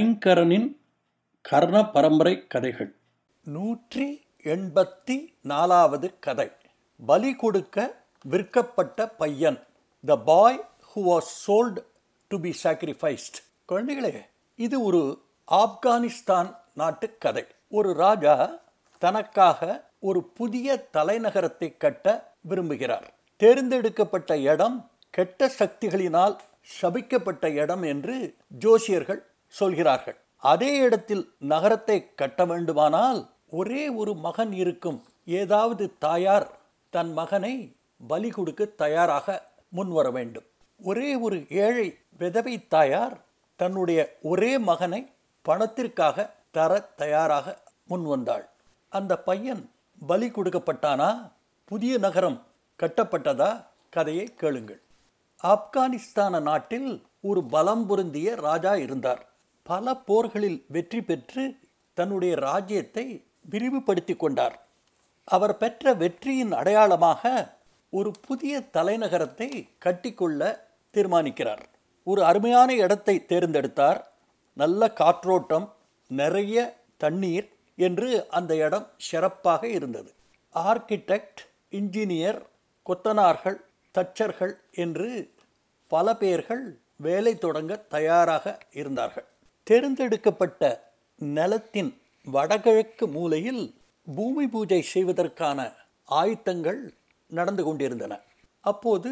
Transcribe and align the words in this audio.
சங்கரனின் 0.00 0.80
கர்ண 1.42 1.90
பரம்பரை 1.90 2.46
கதைகள். 2.46 2.94
நூற்றி 3.44 4.24
எண்பத்தி 4.42 5.16
நாலாவது 5.42 6.18
கதை. 6.18 6.46
பலி 7.06 7.34
கொடுக்க 7.34 8.04
விற்கப்பட்ட 8.22 9.08
பையன். 9.08 9.58
The 10.06 10.16
boy 10.16 10.60
who 10.90 11.00
was 11.08 11.30
sold 11.46 11.82
to 12.28 12.40
be 12.40 12.52
sacrificed 12.62 13.38
குழந்தைகளே 13.68 14.12
இது 14.54 14.82
ஒரு 14.82 15.22
ஆப்கானிஸ்தான் 15.48 16.56
நாட்டு 16.74 17.16
கதை. 17.18 17.46
ஒரு 17.68 17.92
ராஜா 17.92 18.36
தனக்காக 18.98 19.90
ஒரு 19.98 20.22
புதிய 20.24 20.88
தலைநகரத்தை 20.92 21.76
கட்ட 21.76 22.36
விரும்புகிறார். 22.48 23.08
தேர்ந்தெடுக்கப்பட்ட 23.36 24.38
இடம் 24.38 24.90
கெட்ட 25.10 25.50
சக்திகளினால் 25.58 26.36
சபிக்கப்பட்ட 26.80 27.46
இடம் 27.54 27.82
என்று 27.82 28.36
ஜோசியர்கள் 28.60 29.28
சொல்கிறார்கள். 29.58 30.18
அதே 30.36 30.72
இடத்தில் 30.86 31.24
நகரத்தை 31.38 32.14
கட்ட 32.14 32.44
வேண்டுமானால் 32.44 33.20
ஒரே 33.50 33.88
ஒரு 33.88 34.14
மகன் 34.14 34.52
இருக்கும். 34.52 34.98
ஏதாவது 35.24 35.84
தாயார் 35.98 36.48
தன் 36.90 37.12
மகனை 37.12 37.54
பலி 38.06 38.30
கொடுக்க 38.30 38.64
தயாராக 38.64 39.26
முன்வர 39.68 40.10
வேண்டும். 40.10 40.46
ஒரே 40.80 41.14
ஒரு 41.14 41.38
ஏழை 41.48 41.98
விதவை 42.18 42.54
தாயார் 42.66 43.16
தன்னுடைய 43.56 44.00
ஒரே 44.22 44.58
மகனை 44.58 45.12
பணத்திற்காக 45.42 46.30
தர 46.50 46.80
தயாராக 46.80 47.46
முன்வந்தாள் 47.90 48.46
அந்த 48.88 49.12
பையன் 49.18 49.70
பலி 50.06 50.28
கொடுக்கப்பட்டானா? 50.28 51.32
புதிய 51.64 51.98
நகரம் 51.98 52.38
கட்டப்பட்டதா? 52.78 53.50
கதையை 53.90 54.26
கேளுங்கள். 54.34 54.80
ஆப்கானிஸ்தான 55.42 56.42
நாட்டில் 56.42 56.90
ஒரு 57.20 57.40
பலம் 57.44 57.86
பொருந்திய 57.86 58.34
ராஜா 58.34 58.76
இருந்தார். 58.76 59.22
பல 59.70 59.94
போர்களில் 60.08 60.60
வெற்றி 60.66 61.00
பெற்று 61.02 61.44
தன்னுடைய 61.96 62.32
ராஜ்யத்தை 62.48 63.04
விரிவுபடுத்தி 63.52 64.14
கொண்டார். 64.16 64.56
அவர் 65.28 65.54
பெற்ற 65.56 65.92
வெற்றியின் 65.94 66.52
அடையாளமாக 66.52 67.22
ஒரு 67.92 68.10
புதிய 68.26 68.54
தலைநகரத்தை 68.76 69.48
கட்டிக்கொள்ள 69.78 70.40
தீர்மானிக்கிறார். 70.94 71.62
ஒரு 72.06 72.20
அருமையான 72.24 72.70
இடத்தை 72.74 73.16
தேர்ந்தெடுத்தார். 73.28 74.00
நல்ல 74.56 74.88
காற்றோட்டம் 75.00 75.66
நிறைய 76.10 76.56
தண்ணீர் 76.96 77.48
என்று 77.78 78.10
அந்த 78.28 78.52
இடம் 78.66 78.86
சிறப்பாக 79.08 79.62
இருந்தது. 79.68 80.10
ஆர்கிடெக்ட் 80.54 81.40
இன்ஜினியர் 81.70 82.40
கொத்தனார்கள் 82.86 83.58
தச்சர்கள் 83.94 84.54
என்று 84.84 85.10
பல 85.90 86.16
பேர்கள் 86.16 86.64
வேலை 86.96 87.34
தொடங்க 87.38 87.72
தயாராக 87.88 88.46
இருந்தார்கள். 88.72 89.26
தேர்ந்தெடுக்கப்பட்ட 89.62 90.62
நிலத்தின் 91.18 91.90
வடகிழக்கு 92.26 93.06
மூலையில் 93.08 93.74
பூமி 94.06 94.46
பூஜை 94.46 94.80
செய்வதற்கான 94.82 95.58
ஆயத்தங்கள் 96.08 96.80
நடந்து 97.26 97.62
கொண்டிருந்தன. 97.64 98.12
அப்போது 98.60 99.10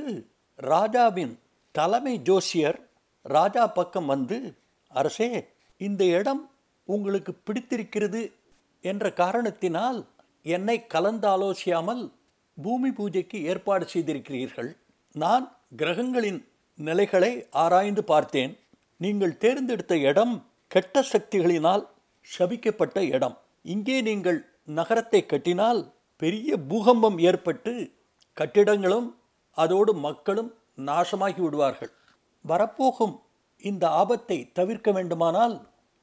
ராஜாவின் 0.56 1.38
தலைமை 1.74 2.14
ஜோசியர் 2.18 2.78
ராஜா 3.22 3.66
பக்கம் 3.66 4.06
வந்து 4.06 4.38
அரசே 4.88 5.30
இந்த 5.76 6.04
இடம் 6.04 6.50
உங்களுக்கு 6.84 7.34
பிடித்திருக்கிறது 7.34 8.22
என்ற 8.80 9.12
காரணத்தினால் 9.12 9.98
என்னை 10.42 10.76
கலந்தாலோசியாமல் 10.94 12.02
பூமி 12.56 12.90
பூஜைக்கு 12.90 13.38
ஏற்பாடு 13.42 13.84
செய்திருக்கிறீர்கள். 13.92 14.70
நான் 15.14 15.44
கிரகங்களின் 15.76 16.40
நிலைகளை 16.78 17.32
ஆராய்ந்து 17.50 18.04
பார்த்தேன். 18.04 18.52
நீங்கள் 19.00 19.34
தேர்ந்தெடுத்த 19.42 19.94
இடம் 20.10 20.34
கெட்ட 20.74 21.02
சக்திகளினால் 21.12 21.84
சபிக்கப்பட்ட 22.26 22.98
இடம். 23.16 23.36
இங்கே 23.74 23.96
நீங்கள் 24.08 24.38
நகரத்தை 24.78 25.20
கட்டினால் 25.26 25.80
பெரிய 26.22 26.56
பூகம்பம் 26.70 27.18
ஏற்பட்டு 27.28 27.72
கட்டிடங்களும் 28.36 29.08
அதோடு 29.56 29.92
மக்களும் 30.06 30.50
நாசமாகி 30.88 31.40
விடுவார்கள். 31.44 31.92
வரப்போகும் 32.44 33.14
இந்த 33.60 33.84
ஆபத்தை 34.00 34.38
தவிர்க்க 34.58 34.88
வேண்டுமானால் 34.96 35.54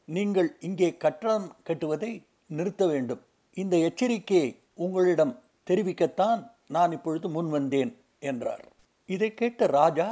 நீங்கள் 0.07 0.49
இங்கே 0.67 0.89
கட்டணம் 1.03 1.47
கட்டுவதை 1.67 2.11
நிறுத்த 2.57 2.83
வேண்டும். 2.87 3.21
இந்த 3.57 3.75
எச்சரிக்கையை 3.87 4.49
உங்களிடம் 4.85 5.33
தெரிவிக்கத்தான் 5.67 6.41
நான் 6.75 6.91
இப்பொழுது 6.91 7.27
முன் 7.35 7.49
வந்தேன் 7.49 7.91
என்றார். 8.29 8.63
இதை 9.09 9.29
கேட்ட 9.33 9.67
ராஜா 9.79 10.09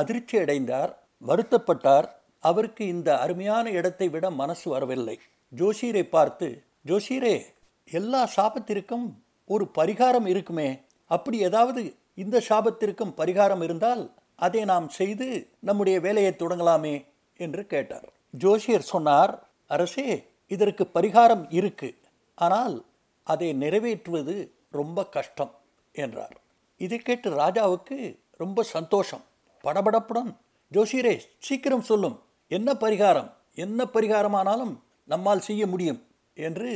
அதிர்ச்சி 0.00 0.36
அடைந்தார் 0.38 0.92
வருத்தப்பட்டார். 1.28 2.08
அவருக்கு 2.40 2.86
இந்த 2.86 3.18
அருமையான 3.18 3.70
இடத்தை 3.70 4.08
விட 4.08 4.30
மனசு 4.30 4.70
வரவில்லை. 4.70 5.18
ஜோஷீரை 5.56 6.02
பார்த்து 6.02 6.64
ஜோஷீரே 6.86 7.44
எல்லா 7.84 8.28
சாபத்திற்கும் 8.36 9.06
ஒரு 9.46 9.70
பரிகாரம் 9.78 10.26
இருக்குமே. 10.26 10.80
அப்படி 11.06 11.38
ஏதாவது 11.38 11.96
இந்த 12.14 12.42
சாபத்திற்கும் 12.48 13.16
பரிகாரம் 13.16 13.62
இருந்தால் 13.62 14.10
அதை 14.34 14.64
நாம் 14.64 14.88
செய்து 14.88 15.26
நம்முடைய 15.60 16.00
வேலையை 16.00 16.32
தொடங்கலாமே 16.38 16.94
என்று 17.36 17.66
கேட்டார். 17.66 18.08
ஜோஷியர் 18.38 18.90
சொன்னார் 18.92 19.32
அரசே 19.66 20.24
இதற்கு 20.46 20.84
பரிகாரம் 20.94 21.44
இருக்கு. 21.50 21.90
ஆனால் 22.34 22.84
அதை 23.22 23.48
நிறைவேற்றுவது 23.54 24.50
ரொம்ப 24.70 25.04
கஷ்டம் 25.04 25.52
என்றார். 25.92 26.36
இதை 26.76 26.98
கேட்டு 26.98 27.30
ராஜாவுக்கு 27.30 28.18
ரொம்ப 28.36 28.62
சந்தோஷம். 28.62 29.24
படபடப்புடன் 29.64 30.30
ஜோஷியரே 30.72 31.14
சீக்கிரம் 31.38 31.82
சொல்லும். 31.82 32.18
என்ன 32.50 32.70
பரிகாரம்? 32.74 33.30
என்ன 33.54 33.80
பரிகாரமானாலும் 33.94 34.74
நம்மால் 35.04 35.40
செய்ய 35.40 35.62
முடியும் 35.66 36.00
என்று 36.36 36.70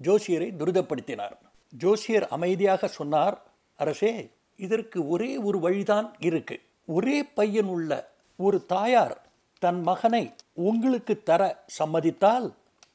ஜோசியரை 0.00 0.48
துரிதப்படுத்தினார். 0.60 1.34
ஜோசியர் 1.72 2.26
அமைதியாக 2.28 2.88
சொன்னார் 2.88 3.36
அரசே 3.78 4.12
இதற்கு 4.58 4.98
ஒரே 5.08 5.30
ஒரு 5.38 5.58
வழிதான் 5.58 6.08
இருக்கு. 6.18 6.56
ஒரே 6.88 7.18
பையன் 7.38 7.66
உள்ள 7.66 7.90
ஒரு 8.38 8.58
தாயார் 8.66 9.16
தன் 9.62 9.80
மகனை 9.82 10.24
உங்களுக்கு 10.68 11.14
தர 11.22 11.42
சம்மதித்தால் 11.78 12.46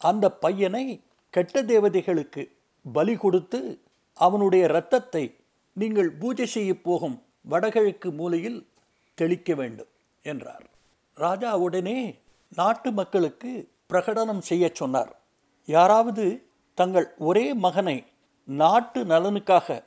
அந்த 0.02 0.26
பையனை 0.44 0.86
கெட்ட 1.34 1.64
தேவதைகளுக்கு 1.64 2.44
பலி 2.86 3.16
கொடுத்து 3.16 3.60
அவனுடைய 4.18 4.64
இரத்தத்தை 4.66 5.24
நீங்கள் 5.74 6.10
பூஜை 6.12 6.46
செய்ய 6.46 6.72
போகும் 6.82 7.18
வடகிழக்கு 7.42 8.10
மூலையில் 8.12 8.60
தெளிக்க 9.18 9.54
வேண்டும் 9.56 9.92
என்றார். 10.22 10.66
ராஜா 11.20 11.58
உடனே 11.58 12.00
நாட்டு 12.50 12.92
மக்களுக்கு 12.92 13.52
பிரகடனம் 13.90 14.40
செய்ய 14.40 14.66
சொன்னார். 14.74 15.12
யாராவது 15.66 16.26
தங்கள் 16.74 17.08
ஒரே 17.18 17.54
மகனை 17.54 17.98
நாட்டு 18.48 19.00
நலனுக்காக 19.06 19.84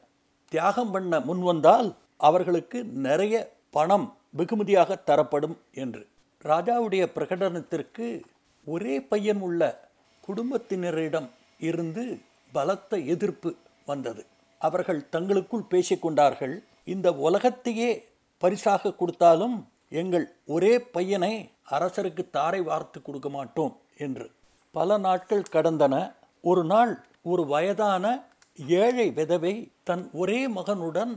தியாகம் 0.49 0.91
பண்ண 0.91 1.21
முன்வந்தால் 1.21 1.89
அவர்களுக்கு 2.17 2.85
நிறைய 2.85 3.37
பணம் 3.71 4.07
வெகுமதியாக 4.31 4.97
தரப்படும் 4.97 5.57
என்று. 5.73 6.03
ராஜாவுடைய 6.43 7.03
பிரகடனத்திற்கு 7.17 8.07
ஒரே 8.67 8.95
பையன் 9.03 9.41
உள்ள 9.41 9.91
குடும்பத்தினரிடம் 10.29 11.29
இருந்து 11.59 12.05
பலத்த 12.53 12.99
எதிர்ப்பு 13.15 13.51
வந்தது. 13.87 14.23
அவர்கள் 14.61 15.09
தங்களுக்குள் 15.09 15.71
பேசிக்கொண்டார்கள் 15.71 16.55
இந்த 16.85 17.09
உலகத்தையே 17.27 17.91
பரிசாக 18.43 18.93
கொடுத்தாலும் 18.93 19.57
எங்கள் 19.93 20.27
ஒரே 20.47 20.81
பையனை 20.81 21.51
அரசருக்கு 21.71 22.31
தாரை 22.31 22.61
வார்த்து 22.61 23.03
கொடுக்க 23.03 23.29
மாட்டோம் 23.29 23.81
என்று. 23.99 24.31
பல 24.71 24.99
நாட்கள் 24.99 25.51
கடந்தன. 25.53 26.13
ஒரு 26.43 26.65
நாள் 26.65 27.07
ஒரு 27.23 27.47
வயதான 27.47 28.25
ஏழை 28.67 29.11
விதவை 29.11 29.71
தன் 29.85 30.11
ஒரே 30.13 30.49
மகனுடன் 30.49 31.13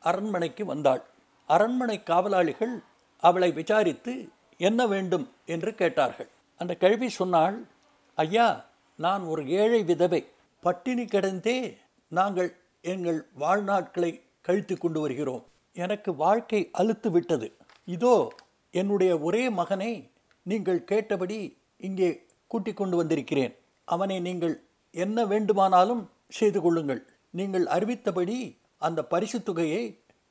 அரண்மனைக்கு 0.00 0.64
வந்தாள். 0.64 1.02
அரண்மனை 1.46 2.02
காவலாளிகள் 2.02 2.74
அவளை 3.20 3.52
விசாரித்து 3.52 4.28
என்ன 4.58 4.86
வேண்டும் 4.86 5.26
என்று 5.46 5.74
கேட்டார்கள். 5.74 6.28
அந்த 6.56 6.74
கேள்வி 6.74 7.08
சொன்னாள் 7.08 7.64
ஐயா 8.14 8.64
நான் 8.96 9.22
ஒரு 9.22 9.48
ஏழை 9.48 9.82
விதவை. 9.82 10.26
பட்டினி 10.60 11.04
கிடந்தே 11.04 11.78
நாங்கள் 12.08 12.50
எங்கள் 12.80 13.26
வாழ்நாட்களை 13.40 14.20
கழித்து 14.40 14.78
கொண்டு 14.78 15.00
வருகிறோம். 15.00 15.44
எனக்கு 15.72 16.14
வாழ்க்கை 16.14 16.68
அழுத்து 16.72 17.10
விட்டது 17.10 17.48
இதோ 17.94 18.14
என்னுடைய 18.74 19.12
ஒரே 19.26 19.42
மகனை 19.60 19.92
நீங்கள் 20.46 20.80
கேட்டபடி 20.90 21.38
இங்கே 21.86 22.08
கூட்டிக் 22.50 22.78
கொண்டு 22.80 22.96
வந்திருக்கிறேன். 23.00 23.52
அவனை 23.88 24.16
நீங்கள் 24.28 24.54
என்ன 24.94 25.18
வேண்டுமானாலும் 25.32 26.02
செய்து 26.38 26.60
கொள்ளுங்கள். 26.64 27.02
நீங்கள் 27.38 27.66
அறிவித்தபடி 27.76 28.38
அந்த 28.86 29.00
பரிசு 29.12 29.38
தொகையை 29.42 29.82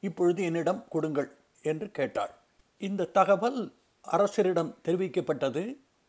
இப்பொழுது 0.07 0.41
என்னிடம் 0.49 0.81
கொடுங்கள் 0.93 1.29
என்று 1.71 1.87
கேட்டாள். 1.97 2.33
இந்த 2.81 3.09
தகவல் 3.17 3.59
அரசரிடம் 4.05 4.71
தெரிவிக்கப்பட்டது. 4.85 5.63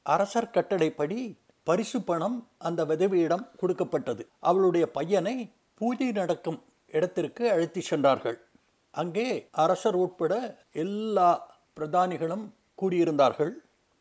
அரசர் 0.06 0.52
கட்டளைப்படி 0.56 1.20
பரிசு 1.66 1.98
பணம் 2.08 2.36
அந்த 2.68 2.80
விதவியிடம் 2.90 3.44
கொடுக்கப்பட்டது. 3.60 4.22
அவளுடைய 4.50 4.84
பையனை 4.98 5.34
பூஜை 5.80 6.08
நடக்கும் 6.20 6.58
இடத்திற்கு 6.96 7.42
அழைத்து 7.54 7.80
சென்றார்கள். 7.90 8.38
அங்கே 8.94 9.26
அரசர் 9.64 9.94
உட்பட 9.94 10.32
எல்லா 10.84 11.30
பிரதானிகளும் 11.76 12.46
கூடியிருந்தார்கள். 12.78 13.52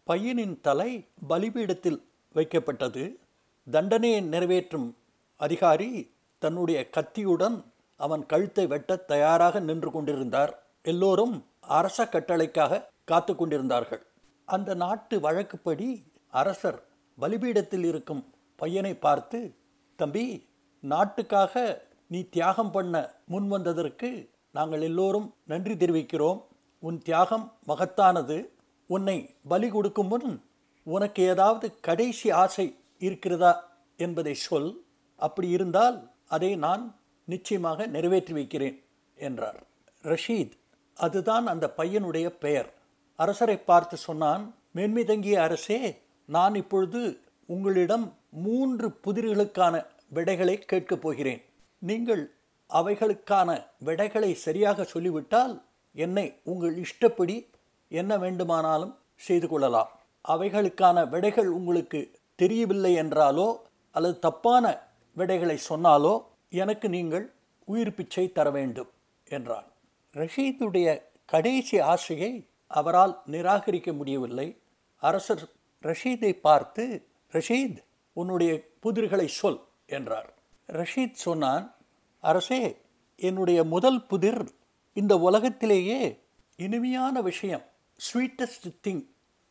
பையனின் 0.08 0.56
தலை 0.62 0.92
பலிபீடத்தில் 1.30 2.00
வைக்கப்பட்டது. 2.36 3.04
தண்டனையை 3.68 4.22
நிறைவேற்றும் 4.34 4.88
அதிகாரி 5.40 5.90
தன்னுடைய 6.42 6.80
கத்தியுடன் 6.90 7.58
அவன் 8.00 8.24
கழுத்தை 8.26 8.66
வெட்ட 8.68 8.98
தயாராக 9.12 9.60
நின்று 9.60 9.90
கொண்டிருந்தார். 9.92 10.52
எல்லோரும் 10.86 11.36
அரச 11.78 12.00
கட்டளைக்காக 12.06 12.82
காத்து 13.04 13.34
கொண்டிருந்தார்கள். 13.36 14.02
அந்த 14.48 14.70
நாட்டு 14.74 15.16
வழக்குப்படி 15.20 15.88
அரசர் 16.34 16.80
பலிபீடத்தில் 17.18 17.86
இருக்கும் 17.92 18.24
பையனை 18.60 18.94
பார்த்து 19.06 19.40
தம்பி 20.00 20.26
நாட்டுக்காக 20.84 21.54
நீ 22.08 22.20
தியாகம் 22.36 22.72
பண்ண 22.72 22.96
முன் 23.26 23.48
வந்ததற்கு 23.48 24.10
நாங்கள் 24.52 24.82
எல்லோரும் 24.82 25.34
நன்றி 25.44 25.74
தெரிவிக்கிறோம். 25.74 26.44
உன் 26.80 27.02
தியாகம் 27.02 27.54
மகத்தானது. 27.68 28.48
உன்னை 28.86 29.36
பலி 29.48 29.70
கொடுக்கும் 29.70 30.08
முன் 30.08 30.44
உனக்கு 30.84 31.24
ஏதாவது 31.24 31.80
கடைசி 31.80 32.32
ஆசை 32.32 32.76
இருக்கிறதா 33.00 33.72
என்பதை 33.98 34.34
சொல். 34.34 34.84
அப்படி 35.16 35.50
இருந்தால் 35.50 36.10
அதை 36.28 36.56
நான் 36.56 36.96
நிச்சயமாக 37.26 37.86
நிறைவேற்றி 37.86 38.34
வைக்கிறேன் 38.34 38.84
என்றார். 39.16 39.64
ரஷீத் 40.04 40.52
அதுதான் 40.96 41.48
அந்த 41.48 41.74
பையனுடைய 41.78 42.28
பெயர். 42.28 42.74
அரசரை 43.16 43.58
பார்த்து 43.58 43.98
சொன்னான் 43.98 44.56
மேன்மிதங்கிய 44.76 45.36
அரசே 45.36 46.02
நான் 46.26 46.56
இப்பொழுது 46.56 47.20
உங்களிடம் 47.46 48.14
மூன்று 48.30 49.00
புதிர்களுக்கான 49.04 49.86
விடைகளை 50.10 50.60
கேட்கப் 50.60 51.02
போகிறேன். 51.02 51.42
நீங்கள் 51.78 52.32
அவைகளுக்கான 52.70 53.66
விடைகளை 53.80 54.34
சரியாக 54.34 54.84
சொல்லிவிட்டால் 54.84 55.64
என்னை 55.96 56.40
உங்கள் 56.44 56.78
இஷ்டப்படி 56.78 57.50
என்ன 57.88 58.18
வேண்டுமானாலும் 58.18 58.98
செய்து 59.16 59.48
கொள்ளலாம். 59.48 59.92
அவைகளுக்கான 60.28 61.08
விடைகள் 61.10 61.48
உங்களுக்கு 61.48 62.12
தெரியவில்லை 62.36 62.96
என்றாலோ 62.96 63.58
அல்லது 63.92 64.20
தப்பான 64.20 64.66
விடைகளை 65.14 65.58
சொன்னாலோ 65.70 66.24
எனக்கு 66.50 66.90
நீங்கள் 66.90 67.32
உயிர் 67.66 67.96
பிச்சை 67.96 68.32
தர 68.32 68.50
வேண்டும் 68.50 68.90
என்றான் 69.24 69.68
ரஷீதுடைய 70.14 71.02
கடைசி 71.26 71.80
ஆசையை 71.80 72.48
அவரால் 72.68 73.22
நிராகரிக்க 73.32 73.94
முடியவில்லை. 73.94 74.58
அரசர் 74.98 75.44
ரஷீதை 75.84 76.32
பார்த்து 76.40 77.08
ரஷீத் 77.34 77.80
உன்னுடைய 78.14 78.52
புதிர்களை 78.80 79.28
சொல் 79.28 79.60
என்றார். 79.86 80.30
ரஷீத் 80.68 81.14
சொன்னான் 81.14 81.66
அரசே 82.20 82.78
என்னுடைய 83.16 83.64
முதல் 83.64 84.06
புதிர் 84.06 84.52
இந்த 84.94 85.18
உலகத்திலேயே 85.20 86.20
இனிமையான 86.56 87.22
விஷயம் 87.22 87.62
ஸ்வீட்டஸ்ட் 87.96 88.70
திங் 88.88 89.06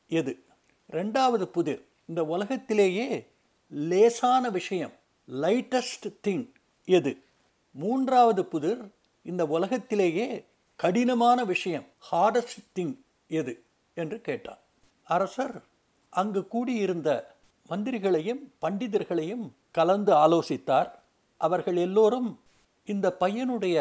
எது? 0.08 0.44
ரெண்டாவது 0.90 1.42
புதிர் 1.42 1.84
இந்த 2.06 2.24
உலகத்திலேயே 2.24 3.28
லேசான 3.70 4.50
விஷயம் 4.50 4.90
லைட்டஸ்ட் 5.28 6.12
திங் 6.28 6.52
எது? 6.84 7.22
மூன்றாவது 7.70 8.44
புதிர் 8.44 8.88
இந்த 9.22 9.46
உலகத்திலேயே 9.46 10.44
கடினமான 10.76 11.44
விஷயம் 11.44 11.84
ஹார்டஸ்ட் 12.12 12.64
திங் 12.74 12.96
எது? 13.28 13.62
என்று 13.94 14.20
கேட்டார் 14.20 14.60
அரசர் 15.02 15.62
அங்கு 16.10 16.48
கூடியிருந்த 16.48 17.36
மந்திரிகளையும் 17.68 18.50
பண்டிதர்களையும் 18.62 19.50
கலந்து 19.70 20.12
ஆலோசித்தார். 20.14 20.90
அவர்கள் 21.36 21.76
எல்லோரும் 21.76 22.40
இந்த 22.88 23.16
பையனுடைய 23.20 23.76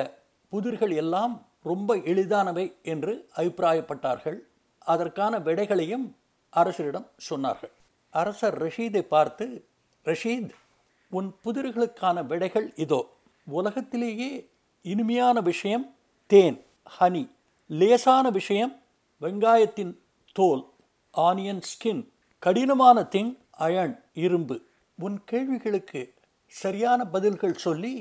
புதிர்கள் 0.51 0.95
எல்லாம் 0.95 1.33
ரொம்ப 1.63 1.95
எளிதானவை 2.12 2.65
என்று 2.81 3.13
அபிப்பிராயப்பட்டார்கள். 3.36 4.39
அதற்கான 4.80 5.39
விடைகளையும் 5.39 6.06
அரசரிடம் 6.56 7.07
சொன்னார்கள். 7.30 7.74
அரசர் 8.09 8.57
ரஷீதை 8.63 9.01
பார்த்து 9.01 9.45
ரஷீத் 10.06 10.50
உன் 11.09 11.30
புதிர்களுக்கான 11.45 12.25
விடைகள் 12.25 12.68
இதோ. 12.75 13.01
உலகத்திலேயே 13.45 14.31
இனிமையான 14.81 15.42
விஷயம் 15.42 15.86
தேன் 16.27 16.57
ஹனி 17.00 17.24
லேசான 17.68 18.30
விஷயம் 18.30 18.74
வெங்காயத்தின் 19.21 19.94
தோல் 20.33 20.63
ஆனியன் 21.18 21.63
ஸ்கின் 21.71 22.01
கடினமான 22.39 22.98
திங் 23.01 23.31
அயன் 23.51 23.95
இரும்பு. 24.13 24.56
உன் 25.00 25.18
கேள்விகளுக்கு 25.24 26.01
சரியான 26.48 27.00
பதில்கள் 27.06 27.63
சொல்லி 27.65 27.94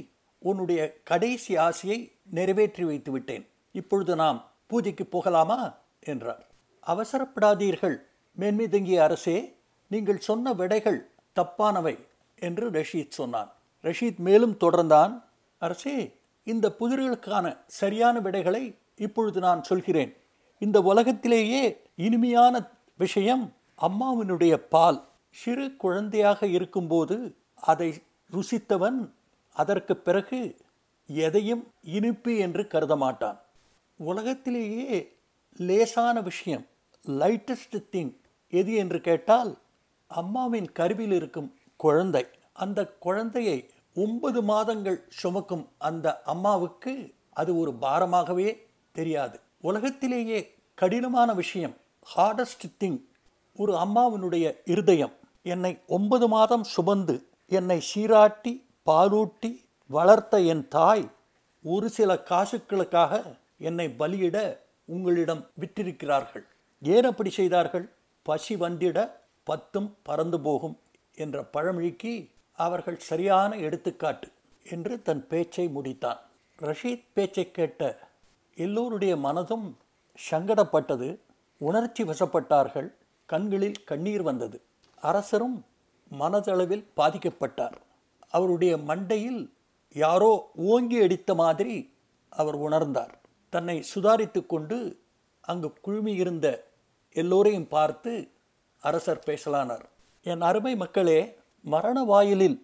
உன்னுடைய 0.47 0.97
கடைசி 1.05 1.57
ஆசையை 1.57 2.13
நிறைவேற்றி 2.31 2.85
வைத்து 2.85 3.11
விட்டேன். 3.11 3.49
இப்பொழுது 3.73 4.17
நாம் 4.17 4.51
பூஜைக்கு 4.67 5.07
போகலாமா? 5.07 5.75
என்றார். 6.01 6.47
அவசரப்படாதீர்கள். 6.87 7.97
மென்மிதங்கிய 8.39 8.97
அரசே 8.97 9.57
நீங்கள் 9.87 10.19
சொன்ன 10.19 10.53
விடைகள் 10.53 11.11
தப்பானவை 11.37 12.07
என்று 12.39 12.71
ரஷீத் 12.71 13.11
சொன்னான். 13.11 13.53
ரஷீத் 13.83 14.17
மேலும் 14.17 14.57
தொடர்ந்தான். 14.61 15.23
அரசே 15.59 16.17
இந்த 16.45 16.75
புதிர்களுக்கான 16.81 17.57
சரியான 17.67 18.21
விடைகளை 18.21 18.75
இப்பொழுது 18.97 19.41
நான் 19.41 19.63
சொல்கிறேன். 19.63 20.17
இந்த 20.59 20.83
உலகத்திலேயே 20.83 21.83
இனிமையான 21.95 22.63
விஷயம் 22.99 23.53
அம்மாவினுடைய 23.83 24.55
பால். 24.55 25.05
சிறு 25.31 25.77
குழந்தையாக 25.77 26.47
இருக்கும்போது 26.47 27.35
அதை 27.55 28.03
ருசித்தவன் 28.33 29.11
அதற்கு 29.57 29.97
பிறகு 29.97 30.57
எதையும் 31.09 31.63
இனிப்பு 31.83 32.37
என்று 32.37 32.67
கருத 32.67 32.97
மாட்டான் 32.97 33.39
உலகத்திலேயே 33.97 35.13
லேசான 35.57 36.21
விஷயம் 36.21 36.65
லைட்டஸ்ட் 37.07 37.77
திங் 37.93 38.13
எது 38.53 38.73
என்று 38.75 38.99
கேட்டால் 39.01 39.53
அம்மாவின் 40.07 40.69
கருவில் 40.73 41.13
இருக்கும் 41.13 41.49
குழந்தை. 41.77 42.25
அந்த 42.53 42.81
குழந்தையை 42.99 43.59
ஒன்பது 43.95 44.43
மாதங்கள் 44.43 44.99
சுமக்கும் 45.09 45.65
அந்த 45.79 46.23
அம்மாவுக்கு 46.23 47.13
அது 47.33 47.59
ஒரு 47.59 47.73
பாரமாகவே 47.81 48.49
தெரியாது. 48.93 49.37
உலகத்திலேயே 49.61 50.39
கடினமான 50.75 51.35
விஷயம் 51.35 51.75
ஹார்டஸ்ட் 52.17 52.67
திங் 52.81 53.01
ஒரு 53.57 53.73
அம்மாவினுடைய 53.75 54.47
இருதயம். 54.65 55.15
என்னை 55.43 55.73
ஒன்பது 55.87 56.29
மாதம் 56.29 56.65
சுமந்து 56.65 57.17
என்னை 57.47 57.79
சீராட்டி 57.81 58.53
பாலூட்டி 58.87 59.65
வளர்த்த 59.87 60.41
என் 60.41 60.69
தாய் 60.69 61.11
ஒரு 61.63 61.89
சில 61.89 62.15
காசுக்களுக்காக 62.15 63.37
என்னை 63.59 63.95
பலியிட 63.99 64.59
உங்களிடம் 64.85 65.47
விற்றிருக்கிறார்கள் 65.61 66.45
ஏன் 66.83 67.05
அப்படி 67.05 67.31
செய்தார்கள்? 67.31 67.89
பசி 68.23 68.57
வந்திட 68.57 69.11
பத்தும் 69.45 69.95
பறந்து 70.03 70.41
போகும் 70.41 70.79
என்ற 71.15 71.45
பழமொழிக்கு 71.45 72.29
அவர்கள் 72.57 72.99
சரியான 72.99 73.57
எடுத்துக்காட்டு 73.57 74.29
என்று 74.71 75.03
தன் 75.03 75.27
பேச்சை 75.27 75.69
முடித்தான். 75.69 76.19
ரஷீத் 76.59 77.05
பேச்சை 77.13 77.51
கேட்ட 77.51 77.99
எல்லோருடைய 78.55 79.17
மனதும் 79.17 79.73
சங்கடப்பட்டது. 80.31 81.19
உணர்ச்சி 81.59 82.03
வசப்பட்டார்கள். 82.03 82.93
கண்களில் 83.27 83.85
கண்ணீர் 83.85 84.23
வந்தது. 84.23 84.61
அரசரும் 85.01 85.65
மனதளவில் 86.21 86.85
பாதிக்கப்பட்டார். 86.97 87.85
அவருடைய 88.33 88.77
மண்டையில் 88.77 89.43
யாரோ 89.95 90.33
ஓங்கி 90.55 90.99
அடித்த 91.03 91.35
மாதிரி 91.35 91.77
அவர் 92.29 92.57
உணர்ந்தார். 92.57 93.15
தன்னை 93.53 93.77
சுதாரித்து 93.95 94.47
கொண்டு 94.47 95.01
அங்கு 95.41 95.69
குழுமியிருந்த 95.87 96.47
எல்லோரையும் 97.17 97.69
பார்த்து 97.69 98.13
அரசர் 98.83 99.27
பேசலானார். 99.27 99.85
என் 100.23 100.41
அருமை 100.41 100.77
மக்களே 100.77 101.21
மரண 101.65 101.99
வாயிலில் 102.05 102.59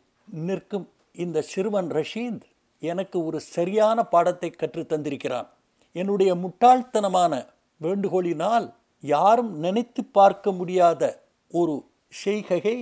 நிற்கும் 0.48 0.86
இந்த 1.12 1.38
சிறுவன் 1.42 1.90
ரஷீத் 1.90 2.42
எனக்கு 2.82 3.24
ஒரு 3.24 3.40
சரியான 3.40 3.98
பாடத்தை 4.04 4.50
கற்று 4.50 4.82
தந்திருக்கிறான். 4.82 5.48
என்னுடைய 5.96 6.34
முட்டாள்தனமான 6.34 7.32
வேண்டுகோளினால் 7.80 8.66
யாரும் 9.00 9.52
நினைத்து 9.58 10.04
பார்க்க 10.04 10.52
முடியாத 10.52 11.02
ஒரு 11.50 11.74
செய்கையை 12.08 12.78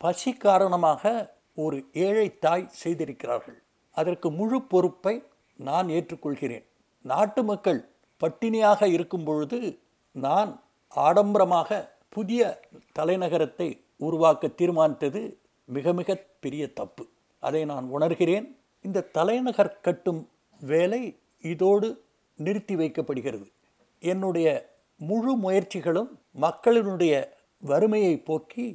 பசி 0.00 0.32
காரணமாக 0.32 1.02
ஒரு 1.64 1.78
ஏழை 2.06 2.26
தாய் 2.44 2.70
செய்திருக்கிறார்கள். 2.82 3.58
அதற்கு 3.94 4.28
முழு 4.38 4.58
பொறுப்பை 4.72 5.14
நான் 5.66 5.88
ஏற்றுக்கொள்கிறேன். 5.88 6.66
நாட்டு 7.04 7.40
மக்கள் 7.50 7.80
பட்டினியாக 8.20 8.82
இருக்கும் 8.96 9.24
பொழுது 9.24 9.58
நான் 10.12 10.50
ஆடம்பரமாக 10.94 11.78
புதிய 12.08 12.42
தலைநகரத்தை 12.98 13.68
உருவாக்க 14.06 14.50
தீர்மானித்தது 14.60 15.22
மிக 15.76 15.92
மிக 15.92 16.16
பெரிய 16.44 16.64
தப்பு. 16.80 17.04
அதை 17.42 17.60
நான் 17.64 17.86
உணர்கிறேன். 17.96 18.46
இந்த 18.84 19.06
தலைநகர் 19.18 19.72
கட்டும் 19.86 20.20
வேலை 20.60 21.02
இதோடு 21.52 21.88
நிறுத்தி 22.38 22.74
வைக்கப்படுகிறது. 22.76 23.46
என்னுடைய 24.12 24.48
முழு 25.00 25.32
முயற்சிகளும் 25.44 26.10
மக்களினுடைய 26.40 27.14
வறுமையை 27.62 28.14
போக்கி 28.28 28.66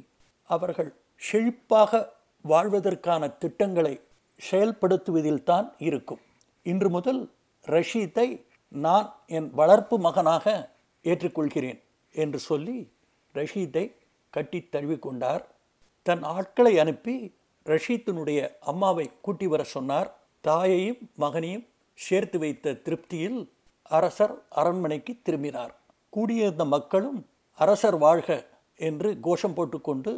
அவர்கள் 0.50 0.90
செழிப்பாக 1.26 2.02
வாழ்வதற்கான 2.44 3.28
திட்டங்களை 3.42 3.94
செயல்படுத்துவதில் 4.40 5.42
தான் 5.42 5.74
இருக்கும். 5.78 6.22
இன்று 6.62 6.88
முதல் 6.90 7.20
ரஷீத்தை 7.64 8.28
நான் 8.68 9.08
என் 9.26 9.50
வளர்ப்பு 9.50 9.96
மகனாக 9.98 10.72
ஏற்றுக்கொள்கிறேன் 11.04 11.80
என்று 12.14 12.38
சொல்லி 12.38 12.76
ரஷீத்தை 13.34 13.84
கட்டி 14.30 14.60
தழுவிக்கொண்டார். 14.72 15.42
தன் 16.02 16.22
ஆட்களை 16.22 16.78
அனுப்பி 16.78 17.14
ரஷீத்தினுடைய 17.66 18.40
அம்மாவை 18.60 19.06
கூட்டி 19.20 19.46
வர 19.46 19.62
சொன்னார். 19.64 20.08
தாயையும் 20.40 21.02
மகனையும் 21.14 21.66
சேர்த்து 21.98 22.38
வைத்த 22.38 22.74
திருப்தியில் 22.86 23.38
அரசர் 23.82 24.34
அரண்மனைக்கு 24.50 25.12
திரும்பினார். 25.22 25.72
கூடியிருந்த 26.08 26.64
மக்களும் 26.64 27.20
அரசர் 27.58 27.98
வாழ்க 27.98 28.30
என்று 28.80 29.08
கோஷம் 29.20 29.54
போட்டுக்கொண்டு 29.54 30.12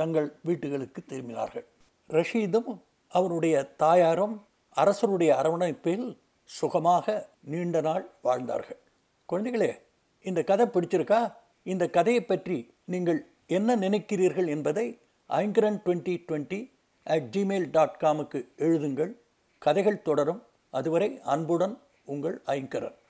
தங்கள் 0.00 0.28
வீட்டுகளுக்கு 0.48 1.00
திரும்பினார்கள். 1.08 1.66
ரஷீதும் 2.08 2.70
அவருடைய 3.16 3.56
தாயாரும் 3.82 4.36
அரசருடைய 4.74 5.30
அரவணைப்பில் 5.42 6.06
சுகமாக 6.58 7.06
நீண்ட 7.52 7.80
நாள் 7.80 8.04
வாழ்ந்தார்கள். 8.26 8.80
குழந்தைகளே 9.28 9.70
இந்த 10.28 10.40
கதை 10.50 10.66
பிடிச்சிருக்கா? 10.66 11.20
இந்த 11.72 11.84
கதையை 11.96 12.22
பற்றி 12.24 12.58
நீங்கள் 12.94 13.20
என்ன 13.56 13.76
நினைக்கிறீர்கள் 13.76 14.48
என்பதை 14.54 14.86
Aingaran 15.40 15.80
twenty 15.84 16.14
twenty 16.28 16.60
at 17.14 17.28
Gmail 17.36 17.68
dot 17.76 17.98
காமுக்கு 18.00 18.40
எழுதுங்கள். 18.66 19.12
கதைகள் 19.66 20.04
தொடரும். 20.08 20.42
அதுவரை 20.78 21.10
அன்புடன் 21.34 21.76
உங்கள் 22.14 22.36
ஐங்கரன். 22.46 22.97